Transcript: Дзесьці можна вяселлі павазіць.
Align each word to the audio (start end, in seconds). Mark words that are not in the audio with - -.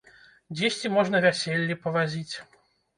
Дзесьці 0.59 0.91
можна 0.97 1.23
вяселлі 1.27 1.81
павазіць. 1.87 2.35